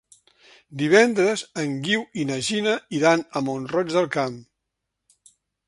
Divendres 0.81 1.43
en 1.65 1.75
Guiu 1.87 2.01
i 2.23 2.25
na 2.31 2.39
Gina 2.49 2.73
iran 3.01 3.27
a 3.41 3.45
Mont-roig 3.51 3.95
del 3.99 4.09
Camp. 4.17 4.43